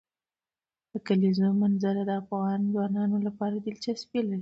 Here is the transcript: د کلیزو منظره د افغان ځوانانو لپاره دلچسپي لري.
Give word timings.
د 0.91 0.93
کلیزو 1.07 1.47
منظره 1.61 2.01
د 2.05 2.11
افغان 2.21 2.59
ځوانانو 2.73 3.17
لپاره 3.27 3.55
دلچسپي 3.57 4.19
لري. 4.27 4.39